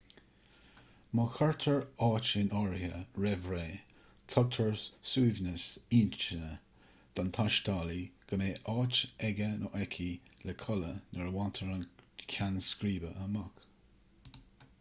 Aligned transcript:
má 1.17 1.23
chuirtear 1.33 1.83
áit 2.05 2.29
in 2.39 2.47
áirithe 2.59 3.01
roimh 3.25 3.43
ré 3.55 3.65
tugtar 4.35 4.71
suaimhneas 5.09 5.65
intinne 5.97 6.49
don 7.19 7.29
taistealaí 7.39 7.99
go 8.31 8.41
mbeidh 8.43 8.69
áit 8.77 9.01
aige/aice 9.29 10.09
le 10.51 10.55
codladh 10.65 10.99
nuair 11.11 11.33
a 11.33 11.35
bhaintear 11.37 11.75
an 11.77 11.85
ceann 12.35 12.57
scríbe 12.71 13.13
amach 13.27 13.67